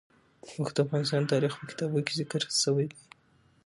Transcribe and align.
اوښ 0.55 0.69
د 0.75 0.77
افغان 0.85 1.23
تاریخ 1.31 1.53
په 1.57 1.63
کتابونو 1.71 2.05
کې 2.05 2.13
ذکر 2.19 2.41
شوی 2.63 2.85
دي. 2.91 2.99